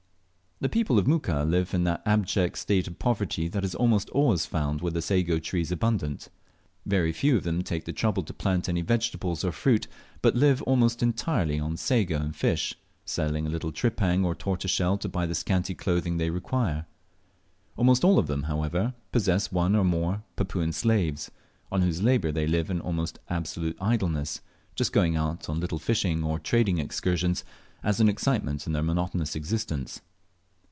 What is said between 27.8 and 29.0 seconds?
as an excitement in their